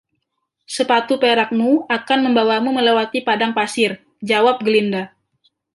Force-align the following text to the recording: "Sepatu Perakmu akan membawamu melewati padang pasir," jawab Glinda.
"Sepatu 0.75 1.13
Perakmu 1.23 1.71
akan 1.97 2.19
membawamu 2.25 2.69
melewati 2.77 3.19
padang 3.27 3.51
pasir," 3.57 3.91
jawab 4.29 4.57
Glinda. 4.65 5.03